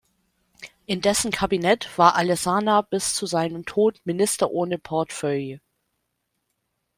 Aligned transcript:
In 0.87 1.01
dessen 1.01 1.29
Kabinett 1.29 1.95
war 1.95 2.15
Alesana 2.15 2.81
bis 2.81 3.13
zu 3.13 3.27
seinem 3.27 3.67
Tod 3.67 4.01
Minister 4.03 4.49
ohne 4.49 4.79
Portefeuille. 4.79 5.61